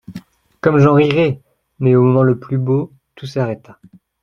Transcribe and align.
Comme 0.61 0.79
j'en 0.79 0.95
rirais!» 0.95 1.41
Mais, 1.79 1.93
au 1.95 2.01
moment 2.01 2.23
le 2.23 2.39
plus 2.39 2.57
beau, 2.57 2.91
tout 3.13 3.27
s'arrêta. 3.27 3.77